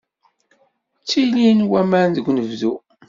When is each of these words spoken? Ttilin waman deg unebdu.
Ttilin 0.99 1.59
waman 1.71 2.09
deg 2.15 2.27
unebdu. 2.29 2.73